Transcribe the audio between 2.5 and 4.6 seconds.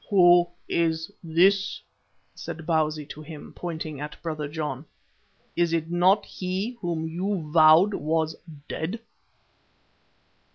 Bausi to him, pointing at Brother